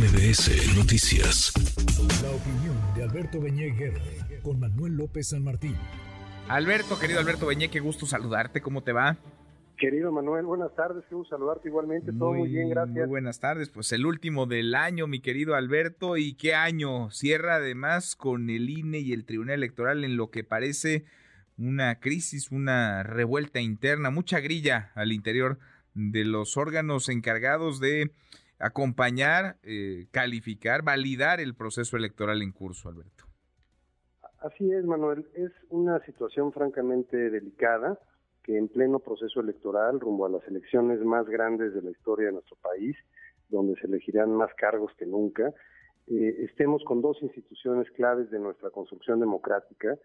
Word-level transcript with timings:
MBS 0.00 0.78
Noticias. 0.78 1.52
La 2.22 2.30
opinión 2.30 2.74
de 2.96 3.02
Alberto 3.02 3.38
Beñé 3.38 3.76
con 4.42 4.58
Manuel 4.58 4.94
López 4.96 5.28
San 5.28 5.44
Martín. 5.44 5.76
Alberto, 6.48 6.98
querido 6.98 7.20
Alberto 7.20 7.44
Beñé, 7.44 7.68
qué 7.68 7.80
gusto 7.80 8.06
saludarte, 8.06 8.62
¿cómo 8.62 8.82
te 8.82 8.92
va? 8.92 9.18
Querido 9.76 10.10
Manuel, 10.10 10.46
buenas 10.46 10.74
tardes, 10.74 11.04
qué 11.06 11.14
gusto 11.14 11.36
saludarte 11.36 11.68
igualmente, 11.68 12.14
todo 12.14 12.32
muy 12.32 12.48
bien, 12.48 12.70
gracias. 12.70 12.96
Muy 12.96 13.08
buenas 13.08 13.40
tardes, 13.40 13.68
pues 13.68 13.92
el 13.92 14.06
último 14.06 14.46
del 14.46 14.74
año, 14.74 15.06
mi 15.06 15.20
querido 15.20 15.54
Alberto, 15.54 16.16
¿y 16.16 16.32
qué 16.32 16.54
año? 16.54 17.10
Cierra 17.10 17.56
además 17.56 18.16
con 18.16 18.48
el 18.48 18.70
INE 18.70 19.00
y 19.00 19.12
el 19.12 19.26
Tribunal 19.26 19.56
Electoral 19.56 20.02
en 20.04 20.16
lo 20.16 20.30
que 20.30 20.44
parece 20.44 21.04
una 21.58 22.00
crisis, 22.00 22.50
una 22.50 23.02
revuelta 23.02 23.60
interna, 23.60 24.08
mucha 24.08 24.40
grilla 24.40 24.92
al 24.94 25.12
interior 25.12 25.58
de 25.92 26.24
los 26.24 26.56
órganos 26.56 27.10
encargados 27.10 27.80
de 27.80 28.12
acompañar, 28.60 29.56
eh, 29.62 30.06
calificar, 30.10 30.82
validar 30.82 31.40
el 31.40 31.54
proceso 31.54 31.96
electoral 31.96 32.42
en 32.42 32.52
curso, 32.52 32.88
Alberto. 32.88 33.24
Así 34.40 34.70
es, 34.72 34.84
Manuel. 34.84 35.26
Es 35.34 35.50
una 35.70 35.98
situación 36.04 36.52
francamente 36.52 37.16
delicada 37.30 37.98
que 38.42 38.56
en 38.56 38.68
pleno 38.68 39.00
proceso 39.00 39.40
electoral, 39.40 40.00
rumbo 40.00 40.26
a 40.26 40.30
las 40.30 40.46
elecciones 40.46 41.00
más 41.00 41.26
grandes 41.26 41.74
de 41.74 41.82
la 41.82 41.90
historia 41.90 42.26
de 42.26 42.32
nuestro 42.32 42.56
país, 42.56 42.96
donde 43.48 43.78
se 43.80 43.86
elegirán 43.86 44.32
más 44.32 44.50
cargos 44.54 44.92
que 44.96 45.04
nunca, 45.04 45.52
eh, 46.06 46.44
estemos 46.44 46.82
con 46.84 47.02
dos 47.02 47.18
instituciones 47.22 47.90
claves 47.92 48.30
de 48.30 48.38
nuestra 48.38 48.70
construcción 48.70 49.20
democrática, 49.20 49.96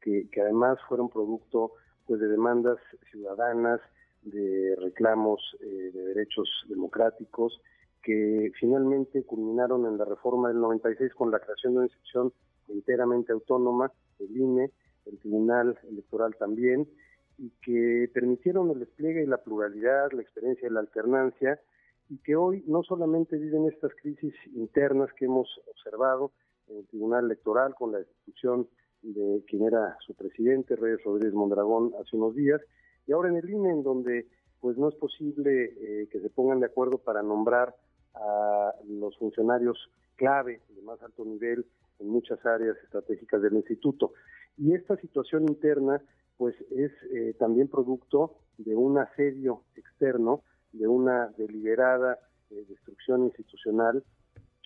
que, 0.00 0.28
además 0.40 0.78
fueron 0.88 1.08
producto 1.08 1.72
pues, 2.06 2.20
de 2.20 2.28
demandas 2.28 2.78
ciudadanas, 3.10 3.80
de 4.22 4.76
reclamos 4.80 5.40
eh, 5.60 5.90
de 5.92 6.02
derechos 6.14 6.48
democráticos, 6.68 7.60
que 8.06 8.52
finalmente 8.60 9.24
culminaron 9.24 9.84
en 9.84 9.98
la 9.98 10.04
reforma 10.04 10.46
del 10.46 10.60
96 10.60 11.12
con 11.14 11.32
la 11.32 11.40
creación 11.40 11.72
de 11.72 11.78
una 11.78 11.86
institución 11.86 12.32
enteramente 12.68 13.32
autónoma, 13.32 13.90
el 14.20 14.36
INE, 14.36 14.70
el 15.06 15.18
Tribunal 15.18 15.76
Electoral 15.88 16.36
también, 16.38 16.88
y 17.36 17.50
que 17.60 18.08
permitieron 18.14 18.70
el 18.70 18.78
despliegue 18.78 19.24
y 19.24 19.26
la 19.26 19.38
pluralidad, 19.38 20.12
la 20.12 20.22
experiencia 20.22 20.68
y 20.68 20.72
la 20.72 20.78
alternancia, 20.78 21.60
y 22.08 22.18
que 22.18 22.36
hoy 22.36 22.62
no 22.68 22.84
solamente 22.84 23.38
viven 23.38 23.66
estas 23.66 23.90
crisis 24.00 24.32
internas 24.54 25.12
que 25.14 25.24
hemos 25.24 25.48
observado 25.68 26.30
en 26.68 26.76
el 26.76 26.86
Tribunal 26.86 27.24
Electoral 27.24 27.74
con 27.74 27.90
la 27.90 27.98
destitución 27.98 28.68
de 29.02 29.42
quien 29.48 29.64
era 29.64 29.96
su 30.06 30.14
presidente, 30.14 30.76
Reyes 30.76 31.02
Rodríguez 31.02 31.34
Mondragón, 31.34 31.92
hace 32.00 32.16
unos 32.16 32.36
días, 32.36 32.60
y 33.08 33.12
ahora 33.12 33.30
en 33.30 33.36
el 33.38 33.50
INE, 33.50 33.70
en 33.70 33.82
donde 33.82 34.28
pues 34.60 34.78
no 34.78 34.88
es 34.88 34.94
posible 34.94 35.74
eh, 35.76 36.08
que 36.08 36.20
se 36.20 36.30
pongan 36.30 36.60
de 36.60 36.66
acuerdo 36.66 36.98
para 36.98 37.24
nombrar 37.24 37.74
a 38.16 38.74
los 38.88 39.16
funcionarios 39.18 39.90
clave 40.16 40.60
de 40.74 40.82
más 40.82 41.00
alto 41.02 41.24
nivel 41.24 41.66
en 41.98 42.08
muchas 42.08 42.44
áreas 42.44 42.76
estratégicas 42.84 43.42
del 43.42 43.54
instituto. 43.54 44.12
Y 44.56 44.74
esta 44.74 44.96
situación 44.96 45.44
interna, 45.48 46.02
pues 46.36 46.54
es 46.70 46.92
eh, 47.12 47.34
también 47.38 47.68
producto 47.68 48.36
de 48.58 48.74
un 48.74 48.98
asedio 48.98 49.62
externo, 49.76 50.42
de 50.72 50.88
una 50.88 51.28
deliberada 51.38 52.18
eh, 52.50 52.64
destrucción 52.68 53.24
institucional, 53.24 54.02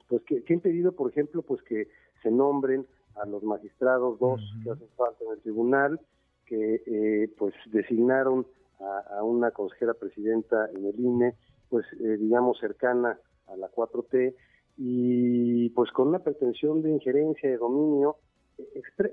pues 0.08 0.22
que, 0.24 0.44
ha 0.48 0.52
impedido, 0.52 0.92
por 0.92 1.10
ejemplo, 1.10 1.42
pues 1.42 1.62
que 1.62 1.88
se 2.22 2.30
nombren 2.30 2.86
a 3.16 3.26
los 3.26 3.42
magistrados 3.42 4.18
dos 4.18 4.40
que 4.62 4.70
hacen 4.70 4.88
falta 4.96 5.24
en 5.24 5.32
el 5.32 5.40
tribunal, 5.40 6.00
que 6.46 6.82
eh, 6.86 7.32
pues 7.38 7.54
designaron 7.66 8.46
a, 8.80 9.18
a, 9.18 9.22
una 9.22 9.50
consejera 9.52 9.94
presidenta 9.94 10.68
en 10.74 10.86
el 10.86 10.98
INE, 10.98 11.34
pues 11.68 11.86
digamos 12.00 12.58
cercana 12.58 13.18
a 13.52 13.56
la 13.56 13.70
4T 13.70 14.34
y 14.76 15.68
pues 15.70 15.90
con 15.92 16.08
una 16.08 16.20
pretensión 16.20 16.82
de 16.82 16.90
injerencia, 16.90 17.50
de 17.50 17.58
dominio, 17.58 18.16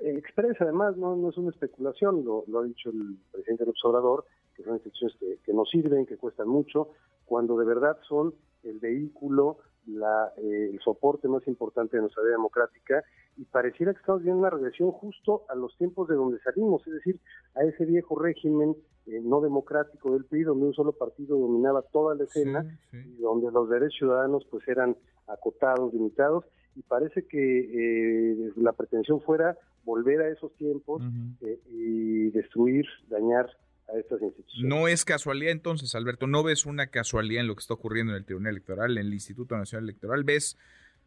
expresa 0.02 0.64
además, 0.64 0.98
no, 0.98 1.16
no 1.16 1.30
es 1.30 1.38
una 1.38 1.50
especulación, 1.50 2.24
lo, 2.24 2.44
ha 2.59 2.64
dicho 2.64 2.90
el 2.90 3.18
presidente 3.31 3.64
del 3.64 3.72
observador, 3.72 4.26
que 4.56 4.64
son 4.64 4.76
instituciones 4.76 5.18
que, 5.18 5.38
que 5.44 5.53
no 5.53 5.66
sirven, 5.66 6.06
que 6.06 6.18
cuestan 6.18 6.47
mucho, 6.47 6.90
cuando 7.26 7.58
de 7.58 7.66
verdad 7.66 7.97
son 8.08 8.34
el 8.64 8.80
vehículo, 8.80 9.58
la, 9.86 10.34
eh, 10.38 10.70
el 10.74 10.80
soporte 10.81 11.28
más 11.28 11.47
importante 11.47 11.97
de 11.97 12.02
nuestra 12.02 12.24
vida 12.24 12.34
democrática 12.34 13.03
y 13.38 13.46
pareciera 13.46 13.94
que 13.94 14.00
estamos 14.00 14.24
viendo 14.24 14.40
una 14.40 14.50
regresión 14.50 14.92
justo 14.92 15.44
a 15.50 15.56
los 15.56 15.75
tiempos 15.78 16.08
de 16.08 16.16
donde 16.16 16.40
salimos, 16.40 16.86
es 16.88 16.94
decir, 16.94 17.20
a 17.56 17.64
ese 17.64 17.86
viejo 17.86 18.20
régimen 18.20 18.75
eh, 19.06 19.22
no 19.24 19.42
democrático 19.42 20.12
del 20.14 20.25
PRI, 20.25 20.44
donde 20.44 20.66
un 20.66 20.74
solo 20.74 20.92
partido 20.92 21.38
dominaba 21.38 21.81
toda 21.94 22.16
la 22.16 22.24
escena 22.24 22.66
y 22.92 23.22
donde 23.22 23.52
los 23.52 23.70
derechos 23.70 24.00
ciudadanos 24.00 24.46
pues 24.50 24.68
eran 24.68 24.97
acotados, 25.28 25.94
limitados, 25.94 26.46
y 26.76 26.81
parece 26.81 27.26
que 27.26 27.38
eh, 27.38 28.52
la 28.58 28.74
pretensión 28.74 29.22
fuera 29.22 29.58
volver 29.86 30.22
a 30.22 30.30
esos 30.30 30.53
tiempos 30.58 31.02
eh, 31.42 31.59
y 31.70 32.30
destruir, 32.31 32.86
dañar 33.08 33.50
a 33.88 33.97
estas 33.97 34.22
instituciones. 34.22 34.68
No 34.68 34.88
es 34.88 35.06
casualidad 35.06 35.52
entonces, 35.52 35.96
Alberto, 35.96 36.28
no 36.28 36.44
ves 36.44 36.66
una 36.66 36.88
casualidad 36.88 37.42
en 37.42 37.47
lo 37.47 37.56
que 37.56 37.62
está 37.62 37.76
ocurriendo 37.76 38.14
en 38.14 38.18
el 38.18 38.26
Tribunal 38.26 38.52
Electoral, 38.52 38.97
en 38.97 39.06
el 39.06 39.14
Instituto 39.14 39.56
Nacional 39.56 39.86
Electoral, 39.86 40.24
ves 40.24 40.58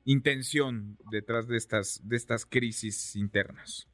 intención 0.05 0.97
detrás 1.11 1.47
de 1.49 1.57
estas, 1.57 2.01
de 2.05 2.17
estas 2.17 2.47
crisis 2.47 3.17
internas. 3.17 3.87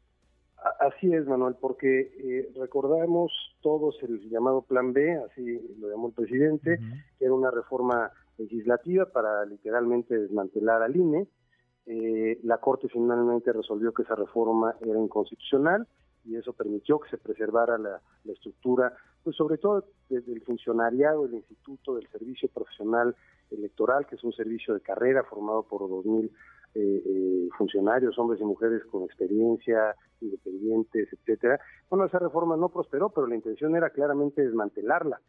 Así 0.80 1.12
es, 1.12 1.26
Manuel, 1.26 1.54
porque 1.60 2.12
eh, 2.18 2.48
recordamos 2.56 3.32
todos 3.60 3.96
el 4.02 4.28
llamado 4.28 4.62
Plan 4.62 4.92
B, 4.92 5.16
así 5.30 5.60
lo 5.78 5.88
llamó 5.88 6.08
el 6.08 6.14
presidente, 6.14 6.78
que 7.18 7.24
era 7.24 7.34
una 7.34 7.50
reforma 7.50 8.10
legislativa 8.38 9.06
para 9.06 9.44
literalmente 9.44 10.18
desmantelar 10.18 10.82
al 10.82 10.96
INE. 10.96 11.26
Eh, 11.86 12.40
la 12.42 12.58
Corte 12.58 12.88
finalmente 12.88 13.52
resolvió 13.52 13.92
que 13.92 14.02
esa 14.02 14.16
reforma 14.16 14.74
era 14.80 14.98
inconstitucional 14.98 15.86
y 16.24 16.36
eso 16.36 16.52
permitió 16.52 16.98
que 16.98 17.10
se 17.10 17.18
preservara 17.18 17.78
la, 17.78 18.00
estructura, 18.24 18.92
pues 19.22 19.36
sobre 19.36 19.58
todo 19.58 19.84
del 20.08 20.42
funcionariado 20.42 21.22
del 21.24 21.34
Instituto 21.36 21.94
del 21.94 22.08
Servicio 22.08 22.48
Profesional 22.48 23.14
Electoral, 23.50 24.06
que 24.06 24.16
es 24.16 24.24
un 24.24 24.32
servicio 24.32 24.74
de 24.74 24.80
carrera 24.80 25.22
formado 25.22 25.62
por 25.62 25.82
2.000 25.82 26.28
eh, 26.74 27.02
eh, 27.06 27.48
funcionarios, 27.56 28.18
hombres 28.18 28.40
y 28.40 28.44
mujeres 28.44 28.84
con 28.90 29.04
experiencia, 29.04 29.94
independientes, 30.20 31.08
etcétera. 31.12 31.60
Bueno, 31.88 32.04
esa 32.04 32.18
reforma 32.18 32.56
no 32.56 32.68
prosperó, 32.68 33.10
pero 33.10 33.26
la 33.26 33.36
intención 33.36 33.76
era 33.76 33.90
claramente 33.90 34.42
desmantelarla. 34.42 35.20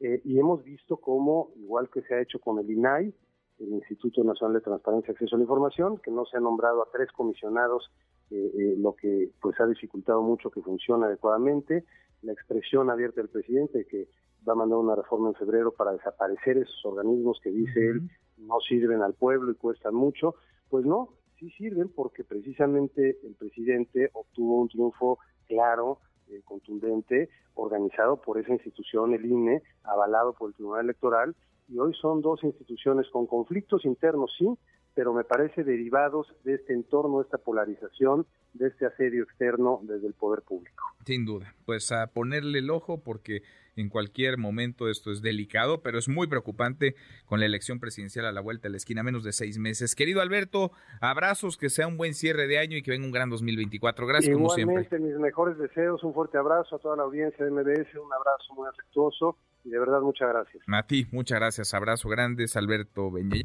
Eh, 0.00 0.20
y 0.24 0.38
hemos 0.38 0.62
visto 0.62 0.98
cómo, 0.98 1.50
igual 1.56 1.88
que 1.88 2.02
se 2.02 2.14
ha 2.14 2.20
hecho 2.20 2.38
con 2.38 2.58
el 2.58 2.70
INAI, 2.70 3.14
el 3.62 3.72
Instituto 3.74 4.24
Nacional 4.24 4.54
de 4.54 4.60
Transparencia 4.60 5.12
y 5.12 5.14
Acceso 5.14 5.36
a 5.36 5.38
la 5.38 5.44
Información, 5.44 5.98
que 5.98 6.10
no 6.10 6.24
se 6.24 6.36
ha 6.36 6.40
nombrado 6.40 6.82
a 6.82 6.88
tres 6.92 7.10
comisionados, 7.12 7.90
eh, 8.30 8.50
eh, 8.54 8.74
lo 8.78 8.94
que 8.94 9.30
pues 9.40 9.58
ha 9.60 9.66
dificultado 9.66 10.22
mucho 10.22 10.50
que 10.50 10.62
funcione 10.62 11.06
adecuadamente, 11.06 11.84
la 12.22 12.32
expresión 12.32 12.90
abierta 12.90 13.20
del 13.20 13.30
presidente 13.30 13.86
que 13.86 14.08
va 14.46 14.52
a 14.54 14.56
mandar 14.56 14.78
una 14.78 14.94
reforma 14.94 15.28
en 15.28 15.34
febrero 15.34 15.72
para 15.72 15.92
desaparecer 15.92 16.58
esos 16.58 16.84
organismos 16.84 17.38
que 17.42 17.50
dice 17.50 17.90
él 17.90 18.10
no 18.38 18.60
sirven 18.60 19.02
al 19.02 19.14
pueblo 19.14 19.52
y 19.52 19.54
cuestan 19.54 19.94
mucho, 19.94 20.34
pues 20.68 20.84
no, 20.84 21.10
sí 21.38 21.50
sirven 21.50 21.88
porque 21.88 22.24
precisamente 22.24 23.18
el 23.22 23.34
presidente 23.34 24.10
obtuvo 24.14 24.62
un 24.62 24.68
triunfo 24.68 25.18
claro 25.46 25.98
eh, 26.28 26.40
contundente 26.44 27.28
organizado 27.54 28.20
por 28.20 28.38
esa 28.38 28.52
institución, 28.52 29.14
el 29.14 29.26
INE, 29.26 29.62
avalado 29.84 30.32
por 30.32 30.50
el 30.50 30.54
Tribunal 30.54 30.84
Electoral, 30.84 31.36
y 31.72 31.78
hoy 31.78 31.94
son 31.94 32.20
dos 32.20 32.44
instituciones 32.44 33.08
con 33.10 33.26
conflictos 33.26 33.84
internos, 33.84 34.30
sí, 34.36 34.46
pero 34.94 35.12
me 35.12 35.24
parece 35.24 35.64
derivados 35.64 36.26
de 36.44 36.54
este 36.54 36.74
entorno, 36.74 37.18
de 37.18 37.24
esta 37.24 37.38
polarización, 37.38 38.26
de 38.54 38.68
este 38.68 38.86
asedio 38.86 39.24
externo 39.24 39.80
desde 39.82 40.06
el 40.06 40.14
poder 40.14 40.42
público. 40.42 40.84
Sin 41.04 41.24
duda, 41.24 41.54
pues 41.64 41.90
a 41.92 42.08
ponerle 42.08 42.58
el 42.58 42.70
ojo 42.70 43.00
porque 43.02 43.42
en 43.76 43.88
cualquier 43.88 44.38
momento 44.38 44.88
esto 44.88 45.10
es 45.10 45.22
delicado, 45.22 45.82
pero 45.82 45.98
es 45.98 46.08
muy 46.08 46.26
preocupante 46.26 46.94
con 47.26 47.40
la 47.40 47.46
elección 47.46 47.80
presidencial 47.80 48.26
a 48.26 48.32
la 48.32 48.40
vuelta 48.40 48.68
de 48.68 48.70
la 48.70 48.76
esquina, 48.76 49.02
menos 49.02 49.24
de 49.24 49.32
seis 49.32 49.58
meses. 49.58 49.94
Querido 49.94 50.20
Alberto, 50.20 50.72
abrazos, 51.00 51.56
que 51.56 51.70
sea 51.70 51.86
un 51.86 51.96
buen 51.96 52.14
cierre 52.14 52.46
de 52.46 52.58
año 52.58 52.76
y 52.76 52.82
que 52.82 52.90
venga 52.90 53.06
un 53.06 53.12
gran 53.12 53.30
2024. 53.30 54.06
Gracias 54.06 54.34
como 54.34 54.50
siempre. 54.50 54.86
mis 54.98 55.16
mejores 55.16 55.56
deseos, 55.58 56.02
un 56.04 56.12
fuerte 56.12 56.38
abrazo 56.38 56.76
a 56.76 56.78
toda 56.78 56.96
la 56.96 57.04
audiencia 57.04 57.44
de 57.44 57.50
MBS, 57.50 57.94
un 57.94 58.12
abrazo 58.12 58.54
muy 58.54 58.68
afectuoso 58.68 59.38
y 59.64 59.70
de 59.70 59.78
verdad 59.78 60.00
muchas 60.00 60.28
gracias. 60.28 60.62
A 60.66 60.82
ti, 60.86 61.06
muchas 61.10 61.38
gracias. 61.38 61.72
Abrazo 61.74 62.08
grandes, 62.08 62.56
Alberto 62.56 63.10
Beñé. 63.10 63.44